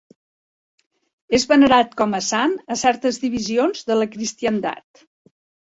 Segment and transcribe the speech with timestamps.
[1.39, 5.07] És venerat com a sant a certes divisions de la cristiandat.